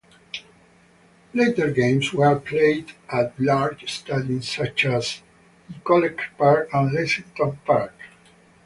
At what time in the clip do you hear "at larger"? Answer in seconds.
3.09-3.85